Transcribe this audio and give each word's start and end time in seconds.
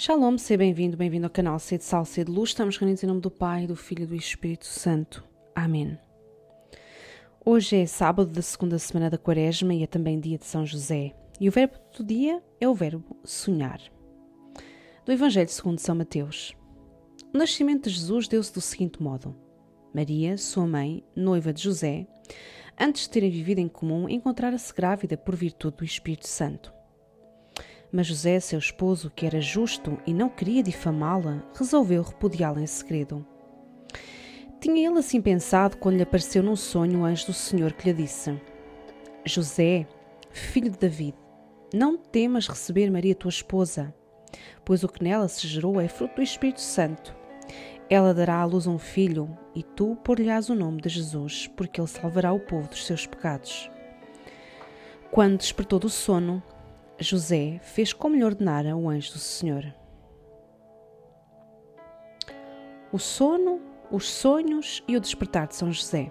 Shalom, 0.00 0.38
seja 0.38 0.58
bem-vindo, 0.58 0.96
bem-vindo 0.96 1.26
ao 1.26 1.30
canal 1.30 1.58
Sede 1.58 1.82
Sal, 1.82 2.04
Sede 2.04 2.30
Luz. 2.30 2.50
Estamos 2.50 2.76
reunidos 2.76 3.02
em 3.02 3.06
nome 3.08 3.20
do 3.20 3.32
Pai, 3.32 3.66
do 3.66 3.74
Filho 3.74 4.04
e 4.04 4.06
do 4.06 4.14
Espírito 4.14 4.64
Santo. 4.64 5.24
Amém. 5.52 5.98
Hoje 7.44 7.78
é 7.78 7.84
sábado 7.84 8.30
da 8.30 8.40
segunda 8.40 8.78
semana 8.78 9.10
da 9.10 9.18
Quaresma 9.18 9.74
e 9.74 9.82
é 9.82 9.88
também 9.88 10.20
dia 10.20 10.38
de 10.38 10.46
São 10.46 10.64
José. 10.64 11.16
E 11.40 11.48
o 11.48 11.50
verbo 11.50 11.74
do 11.96 12.04
dia 12.04 12.40
é 12.60 12.68
o 12.68 12.76
verbo 12.76 13.16
sonhar. 13.24 13.80
Do 15.04 15.10
Evangelho 15.10 15.48
segundo 15.48 15.80
São 15.80 15.96
Mateus. 15.96 16.54
O 17.34 17.36
nascimento 17.36 17.90
de 17.90 17.96
Jesus 17.96 18.28
deu-se 18.28 18.54
do 18.54 18.60
seguinte 18.60 19.02
modo. 19.02 19.34
Maria, 19.92 20.38
sua 20.38 20.64
mãe, 20.64 21.02
noiva 21.16 21.52
de 21.52 21.60
José, 21.60 22.06
antes 22.78 23.02
de 23.02 23.10
terem 23.10 23.30
vivido 23.30 23.58
em 23.58 23.66
comum, 23.66 24.08
encontrara-se 24.08 24.72
grávida 24.72 25.16
por 25.16 25.34
virtude 25.34 25.78
do 25.78 25.84
Espírito 25.84 26.28
Santo. 26.28 26.77
Mas 27.90 28.06
José, 28.06 28.38
seu 28.38 28.58
esposo, 28.58 29.10
que 29.14 29.24
era 29.24 29.40
justo 29.40 29.98
e 30.06 30.12
não 30.12 30.28
queria 30.28 30.62
difamá-la, 30.62 31.42
resolveu 31.54 32.02
repudiá-la 32.02 32.60
em 32.60 32.66
segredo. 32.66 33.24
Tinha 34.60 34.88
ele 34.88 34.98
assim 34.98 35.20
pensado 35.20 35.76
quando 35.76 35.96
lhe 35.96 36.02
apareceu 36.02 36.42
num 36.42 36.56
sonho 36.56 37.00
o 37.00 37.04
anjo 37.04 37.26
do 37.26 37.32
Senhor 37.32 37.72
que 37.72 37.88
lhe 37.88 38.02
disse: 38.02 38.38
José, 39.24 39.86
filho 40.30 40.70
de 40.70 40.78
David, 40.78 41.14
não 41.72 41.96
temas 41.96 42.48
receber 42.48 42.90
Maria 42.90 43.14
tua 43.14 43.28
esposa, 43.28 43.94
pois 44.64 44.82
o 44.82 44.88
que 44.88 45.02
nela 45.02 45.28
se 45.28 45.46
gerou 45.46 45.80
é 45.80 45.88
fruto 45.88 46.16
do 46.16 46.22
Espírito 46.22 46.60
Santo. 46.60 47.16
Ela 47.88 48.12
dará 48.12 48.40
à 48.40 48.44
luz 48.44 48.66
um 48.66 48.78
filho, 48.78 49.30
e 49.54 49.62
tu 49.62 49.96
por-lhe-ás 50.04 50.50
o 50.50 50.54
nome 50.54 50.82
de 50.82 50.90
Jesus, 50.90 51.46
porque 51.56 51.80
ele 51.80 51.88
salvará 51.88 52.32
o 52.32 52.40
povo 52.40 52.68
dos 52.68 52.84
seus 52.84 53.06
pecados. 53.06 53.70
Quando 55.10 55.38
despertou 55.38 55.78
do 55.78 55.88
sono, 55.88 56.42
José 57.00 57.60
fez 57.62 57.92
como 57.92 58.16
lhe 58.16 58.24
ordenara 58.24 58.76
o 58.76 58.88
anjo 58.88 59.12
do 59.12 59.18
Senhor. 59.18 59.72
O 62.92 62.98
sono, 62.98 63.60
os 63.90 64.08
sonhos 64.08 64.82
e 64.88 64.96
o 64.96 65.00
despertar 65.00 65.46
de 65.46 65.54
São 65.54 65.70
José. 65.70 66.10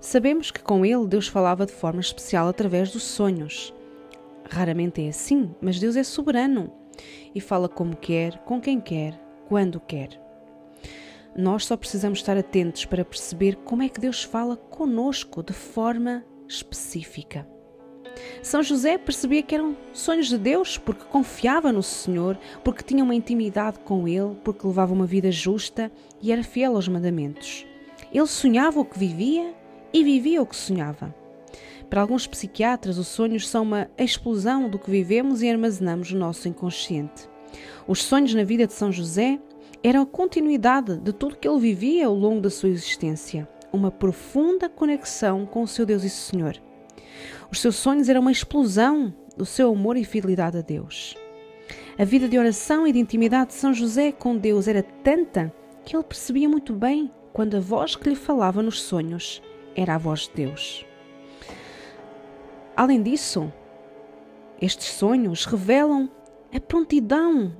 Sabemos 0.00 0.52
que 0.52 0.62
com 0.62 0.84
ele 0.84 1.06
Deus 1.08 1.26
falava 1.26 1.66
de 1.66 1.72
forma 1.72 2.00
especial 2.00 2.46
através 2.46 2.92
dos 2.92 3.02
sonhos. 3.02 3.74
Raramente 4.48 5.04
é 5.04 5.08
assim, 5.08 5.54
mas 5.60 5.80
Deus 5.80 5.96
é 5.96 6.04
soberano 6.04 6.72
e 7.34 7.40
fala 7.40 7.68
como 7.68 7.96
quer, 7.96 8.38
com 8.44 8.60
quem 8.60 8.80
quer, 8.80 9.18
quando 9.48 9.80
quer. 9.80 10.10
Nós 11.36 11.66
só 11.66 11.76
precisamos 11.76 12.20
estar 12.20 12.36
atentos 12.36 12.84
para 12.84 13.04
perceber 13.04 13.56
como 13.56 13.82
é 13.82 13.88
que 13.88 14.00
Deus 14.00 14.22
fala 14.22 14.56
conosco 14.56 15.42
de 15.42 15.52
forma 15.52 16.24
específica. 16.48 17.46
São 18.48 18.62
José 18.62 18.96
percebia 18.96 19.42
que 19.42 19.54
eram 19.54 19.76
sonhos 19.92 20.28
de 20.28 20.38
Deus 20.38 20.78
porque 20.78 21.04
confiava 21.04 21.70
no 21.70 21.82
Senhor, 21.82 22.38
porque 22.64 22.82
tinha 22.82 23.04
uma 23.04 23.14
intimidade 23.14 23.78
com 23.80 24.08
Ele, 24.08 24.34
porque 24.42 24.66
levava 24.66 24.94
uma 24.94 25.04
vida 25.04 25.30
justa 25.30 25.92
e 26.22 26.32
era 26.32 26.42
fiel 26.42 26.74
aos 26.74 26.88
mandamentos. 26.88 27.66
Ele 28.10 28.26
sonhava 28.26 28.80
o 28.80 28.86
que 28.86 28.98
vivia 28.98 29.52
e 29.92 30.02
vivia 30.02 30.40
o 30.40 30.46
que 30.46 30.56
sonhava. 30.56 31.14
Para 31.90 32.00
alguns 32.00 32.26
psiquiatras, 32.26 32.96
os 32.96 33.08
sonhos 33.08 33.46
são 33.46 33.64
uma 33.64 33.86
explosão 33.98 34.70
do 34.70 34.78
que 34.78 34.90
vivemos 34.90 35.42
e 35.42 35.50
armazenamos 35.50 36.10
no 36.10 36.18
nosso 36.18 36.48
inconsciente. 36.48 37.28
Os 37.86 38.02
sonhos 38.02 38.32
na 38.32 38.44
vida 38.44 38.66
de 38.66 38.72
São 38.72 38.90
José 38.90 39.38
eram 39.82 40.00
a 40.00 40.06
continuidade 40.06 40.96
de 40.96 41.12
tudo 41.12 41.36
que 41.36 41.46
ele 41.46 41.60
vivia 41.60 42.06
ao 42.06 42.14
longo 42.14 42.40
da 42.40 42.48
sua 42.48 42.70
existência, 42.70 43.46
uma 43.70 43.90
profunda 43.90 44.70
conexão 44.70 45.44
com 45.44 45.62
o 45.62 45.68
seu 45.68 45.84
Deus 45.84 46.02
e 46.02 46.08
Senhor. 46.08 46.58
Os 47.50 47.60
seus 47.60 47.76
sonhos 47.76 48.08
eram 48.08 48.20
uma 48.20 48.32
explosão 48.32 49.14
do 49.36 49.46
seu 49.46 49.72
amor 49.72 49.96
e 49.96 50.04
fidelidade 50.04 50.58
a 50.58 50.60
Deus. 50.60 51.16
A 51.98 52.04
vida 52.04 52.28
de 52.28 52.38
oração 52.38 52.86
e 52.86 52.92
de 52.92 52.98
intimidade 52.98 53.48
de 53.48 53.54
São 53.54 53.72
José 53.72 54.12
com 54.12 54.36
Deus 54.36 54.68
era 54.68 54.82
tanta 54.82 55.52
que 55.84 55.96
ele 55.96 56.04
percebia 56.04 56.48
muito 56.48 56.72
bem 56.72 57.10
quando 57.32 57.56
a 57.56 57.60
voz 57.60 57.96
que 57.96 58.08
lhe 58.08 58.16
falava 58.16 58.62
nos 58.62 58.82
sonhos 58.82 59.42
era 59.74 59.94
a 59.94 59.98
voz 59.98 60.22
de 60.22 60.34
Deus. 60.34 60.84
Além 62.76 63.02
disso, 63.02 63.52
estes 64.60 64.88
sonhos 64.88 65.44
revelam 65.44 66.10
a 66.54 66.60
prontidão 66.60 67.52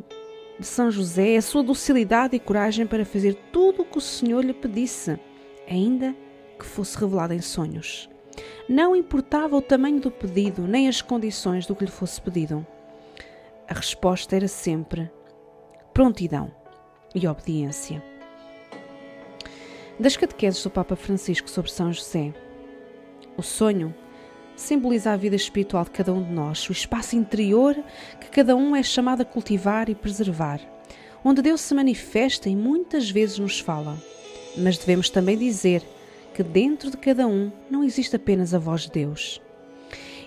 de 0.59 0.67
São 0.67 0.91
José, 0.91 1.37
a 1.37 1.43
sua 1.43 1.63
docilidade 1.63 2.37
e 2.37 2.41
coragem 2.41 2.87
para 2.87 3.05
fazer 3.05 3.35
tudo 3.53 3.83
o 3.83 3.85
que 3.85 3.99
o 3.99 4.01
Senhor 4.01 4.45
lhe 4.45 4.53
pedisse, 4.53 5.19
ainda 5.69 6.15
que 6.59 6.65
fosse 6.65 6.99
revelado 6.99 7.35
em 7.35 7.41
sonhos. 7.41 8.09
Não 8.69 8.95
importava 8.95 9.57
o 9.57 9.63
tamanho 9.63 9.99
do 9.99 10.11
pedido, 10.11 10.69
nem 10.69 10.89
as 10.89 11.01
condições 11.01 11.65
do 11.65 11.75
que 11.75 11.87
lhe 11.87 11.91
fosse 11.91 12.21
pedido. 12.21 12.67
A 13.67 13.73
resposta 13.73 14.37
era 14.37 14.47
sempre 14.47 15.11
prontidão 15.95 16.51
e 17.15 17.27
obediência. 17.27 18.03
Das 19.99 20.19
catequeses 20.19 20.63
do 20.63 20.69
Papa 20.69 20.95
Francisco 20.97 21.49
sobre 21.49 21.71
São 21.71 21.91
José, 21.91 22.35
o 23.39 23.43
sonho 23.43 23.95
simboliza 24.55 25.13
a 25.13 25.17
vida 25.17 25.35
espiritual 25.35 25.85
de 25.85 25.91
cada 25.91 26.13
um 26.13 26.23
de 26.23 26.31
nós, 26.31 26.69
o 26.69 26.73
espaço 26.73 27.17
interior 27.17 27.75
que 28.21 28.29
cada 28.29 28.55
um 28.55 28.77
é 28.77 28.83
chamado 28.83 29.23
a 29.23 29.25
cultivar 29.25 29.89
e 29.89 29.95
preservar, 29.95 30.61
onde 31.25 31.41
Deus 31.41 31.63
se 31.63 31.75
manifesta 31.75 32.51
e 32.51 32.55
muitas 32.55 33.11
vezes 33.11 33.39
nos 33.39 33.59
fala. 33.59 33.97
Mas 34.59 34.77
devemos 34.77 35.09
também 35.09 35.39
dizer 35.39 35.83
que 36.39 36.43
dentro 36.45 36.89
de 36.89 36.97
cada 36.97 37.27
um 37.27 37.51
não 37.69 37.83
existe 37.83 38.15
apenas 38.15 38.55
a 38.55 38.61
voz 38.61 38.83
de 38.83 38.93
Deus. 38.93 39.43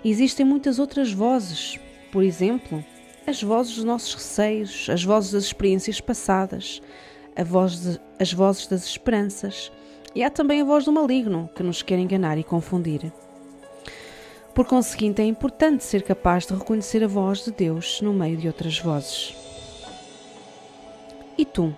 Existem 0.03 0.45
muitas 0.45 0.77
outras 0.77 1.13
vozes, 1.13 1.79
por 2.11 2.22
exemplo, 2.22 2.83
as 3.25 3.41
vozes 3.41 3.75
dos 3.75 3.85
nossos 3.85 4.13
receios, 4.16 4.89
as 4.89 5.05
vozes 5.05 5.31
das 5.31 5.45
experiências 5.45 6.01
passadas, 6.01 6.81
voz 7.45 7.79
de, 7.79 8.01
as 8.19 8.33
vozes 8.33 8.67
das 8.67 8.85
esperanças, 8.85 9.72
e 10.13 10.22
há 10.22 10.29
também 10.29 10.59
a 10.59 10.66
voz 10.66 10.83
do 10.83 10.91
maligno 10.91 11.49
que 11.55 11.63
nos 11.63 11.81
quer 11.81 11.97
enganar 11.97 12.38
e 12.38 12.43
confundir. 12.43 13.09
Por 14.53 14.66
conseguinte, 14.66 15.22
é 15.22 15.25
importante 15.25 15.81
ser 15.85 16.01
capaz 16.01 16.45
de 16.45 16.53
reconhecer 16.53 17.05
a 17.05 17.07
voz 17.07 17.45
de 17.45 17.51
Deus 17.53 18.01
no 18.01 18.11
meio 18.11 18.35
de 18.35 18.47
outras 18.47 18.78
vozes. 18.78 19.33
E 21.38 21.45
tu? 21.45 21.73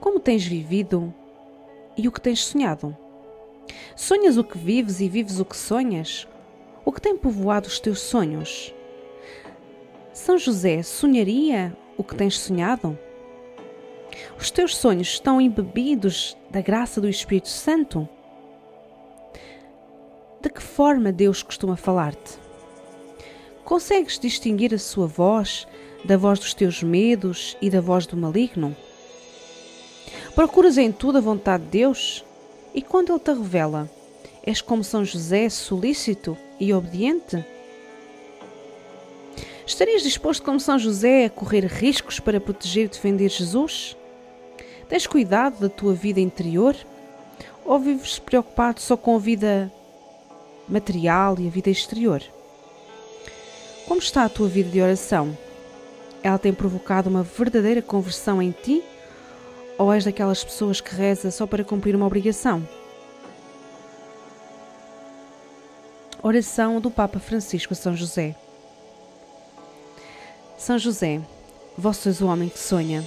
Como 0.00 0.18
tens 0.18 0.44
vivido 0.44 1.14
e 1.96 2.08
o 2.08 2.10
que 2.10 2.20
tens 2.20 2.44
sonhado? 2.44 2.96
Sonhas 3.94 4.36
o 4.36 4.44
que 4.44 4.58
vives 4.58 5.00
e 5.00 5.08
vives 5.08 5.40
o 5.40 5.44
que 5.44 5.56
sonhas? 5.56 6.26
O 6.84 6.92
que 6.92 7.00
tem 7.00 7.16
povoado 7.16 7.68
os 7.68 7.78
teus 7.78 8.00
sonhos? 8.00 8.74
São 10.12 10.38
José 10.38 10.82
sonharia 10.82 11.76
o 11.96 12.04
que 12.04 12.14
tens 12.14 12.38
sonhado? 12.38 12.98
Os 14.38 14.50
teus 14.50 14.76
sonhos 14.76 15.08
estão 15.08 15.40
embebidos 15.40 16.36
da 16.50 16.60
graça 16.60 17.00
do 17.00 17.08
Espírito 17.08 17.48
Santo? 17.48 18.08
De 20.40 20.48
que 20.48 20.62
forma 20.62 21.12
Deus 21.12 21.42
costuma 21.42 21.76
falar-te? 21.76 22.38
Consegues 23.64 24.18
distinguir 24.18 24.74
a 24.74 24.78
sua 24.78 25.06
voz 25.06 25.66
da 26.04 26.16
voz 26.16 26.38
dos 26.38 26.54
teus 26.54 26.82
medos 26.82 27.56
e 27.60 27.68
da 27.68 27.80
voz 27.80 28.06
do 28.06 28.16
maligno? 28.16 28.74
Procuras 30.34 30.78
em 30.78 30.90
tudo 30.90 31.18
a 31.18 31.20
vontade 31.20 31.64
de 31.64 31.70
Deus? 31.70 32.24
E 32.74 32.82
quando 32.82 33.12
Ele 33.12 33.18
te 33.18 33.32
revela, 33.32 33.90
és 34.44 34.60
como 34.60 34.84
São 34.84 35.04
José, 35.04 35.48
solícito 35.48 36.36
e 36.58 36.72
obediente? 36.72 37.44
Estarias 39.66 40.02
disposto, 40.02 40.42
como 40.42 40.60
São 40.60 40.78
José, 40.78 41.26
a 41.26 41.30
correr 41.30 41.66
riscos 41.66 42.20
para 42.20 42.40
proteger 42.40 42.86
e 42.86 42.88
defender 42.88 43.28
Jesus? 43.28 43.96
Tens 44.88 45.06
cuidado 45.06 45.60
da 45.60 45.68
tua 45.68 45.94
vida 45.94 46.20
interior? 46.20 46.76
Ou 47.64 47.78
vives 47.78 48.18
preocupado 48.18 48.80
só 48.80 48.96
com 48.96 49.14
a 49.14 49.18
vida 49.18 49.72
material 50.68 51.36
e 51.38 51.46
a 51.46 51.50
vida 51.50 51.70
exterior? 51.70 52.22
Como 53.86 54.00
está 54.00 54.24
a 54.24 54.28
tua 54.28 54.48
vida 54.48 54.70
de 54.70 54.80
oração? 54.80 55.36
Ela 56.22 56.38
tem 56.38 56.52
provocado 56.52 57.08
uma 57.08 57.22
verdadeira 57.22 57.82
conversão 57.82 58.40
em 58.40 58.50
ti 58.50 58.82
ou 59.80 59.90
és 59.90 60.04
daquelas 60.04 60.44
pessoas 60.44 60.78
que 60.78 60.94
reza 60.94 61.30
só 61.30 61.46
para 61.46 61.64
cumprir 61.64 61.96
uma 61.96 62.04
obrigação? 62.06 62.68
Oração 66.22 66.78
do 66.82 66.90
Papa 66.90 67.18
Francisco 67.18 67.72
a 67.72 67.76
São 67.76 67.96
José. 67.96 68.36
São 70.58 70.78
José, 70.78 71.22
vós 71.78 71.96
sois 71.96 72.20
o 72.20 72.26
homem 72.26 72.50
que 72.50 72.58
sonha. 72.58 73.02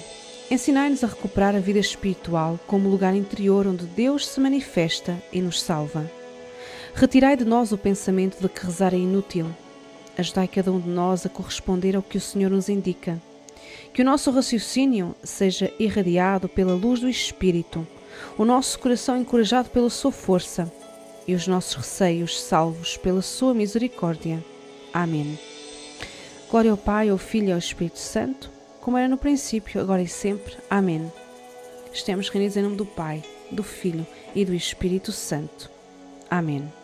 Ensinai-nos 0.50 1.04
a 1.04 1.06
recuperar 1.06 1.54
a 1.54 1.60
vida 1.60 1.78
espiritual 1.78 2.58
como 2.66 2.88
lugar 2.88 3.14
interior 3.14 3.68
onde 3.68 3.86
Deus 3.86 4.26
se 4.26 4.40
manifesta 4.40 5.16
e 5.32 5.40
nos 5.40 5.62
salva. 5.62 6.10
Retirai 6.92 7.36
de 7.36 7.44
nós 7.44 7.70
o 7.70 7.78
pensamento 7.78 8.40
de 8.40 8.48
que 8.48 8.66
rezar 8.66 8.92
é 8.92 8.98
inútil. 8.98 9.46
Ajudai 10.18 10.48
cada 10.48 10.72
um 10.72 10.80
de 10.80 10.88
nós 10.88 11.24
a 11.24 11.28
corresponder 11.28 11.94
ao 11.94 12.02
que 12.02 12.18
o 12.18 12.20
Senhor 12.20 12.50
nos 12.50 12.68
indica 12.68 13.22
que 13.92 14.02
o 14.02 14.04
nosso 14.04 14.30
raciocínio 14.30 15.14
seja 15.22 15.72
irradiado 15.78 16.48
pela 16.48 16.74
luz 16.74 17.00
do 17.00 17.08
Espírito, 17.08 17.86
o 18.36 18.44
nosso 18.44 18.78
coração 18.78 19.16
encorajado 19.16 19.70
pela 19.70 19.90
sua 19.90 20.12
força 20.12 20.72
e 21.26 21.34
os 21.34 21.46
nossos 21.46 21.74
receios 21.74 22.40
salvos 22.40 22.96
pela 22.96 23.22
sua 23.22 23.54
misericórdia. 23.54 24.44
Amém. 24.92 25.38
Glória 26.50 26.70
ao 26.70 26.76
Pai, 26.76 27.08
ao 27.08 27.18
Filho 27.18 27.48
e 27.48 27.52
ao 27.52 27.58
Espírito 27.58 27.98
Santo, 27.98 28.50
como 28.80 28.96
era 28.96 29.08
no 29.08 29.16
princípio, 29.16 29.80
agora 29.80 30.02
e 30.02 30.08
sempre. 30.08 30.56
Amém. 30.68 31.10
Estamos 31.92 32.28
reunidos 32.28 32.56
em 32.56 32.62
nome 32.62 32.76
do 32.76 32.86
Pai, 32.86 33.22
do 33.50 33.62
Filho 33.62 34.06
e 34.34 34.44
do 34.44 34.54
Espírito 34.54 35.12
Santo. 35.12 35.70
Amém. 36.30 36.83